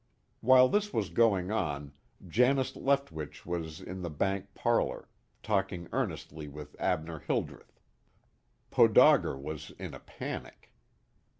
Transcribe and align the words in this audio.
While 0.39 0.67
this 0.67 0.91
was 0.91 1.09
going 1.11 1.51
on, 1.51 1.93
Janus 2.27 2.75
Leftwitch 2.75 3.45
was 3.45 3.79
in 3.79 4.01
the 4.01 4.09
bank 4.09 4.47
parlor, 4.55 5.07
talking 5.43 5.87
earnestly 5.91 6.47
with 6.47 6.75
Abner 6.79 7.19
Hildreth. 7.19 7.79
Podauger 8.71 9.37
was 9.39 9.69
in 9.77 9.93
a 9.93 9.99
panic. 9.99 10.73